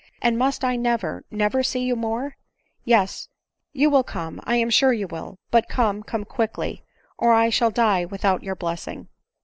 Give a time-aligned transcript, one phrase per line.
[0.19, 2.35] And must I never, never see you more?
[2.83, 3.27] Yes!
[3.71, 6.83] you will come, I am sure you will, but come, come quickly,
[7.19, 9.09] or I shall die without your blessing.